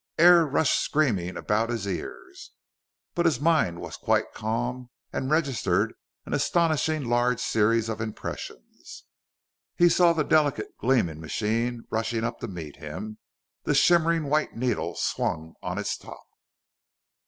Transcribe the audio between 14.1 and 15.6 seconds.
white needle swung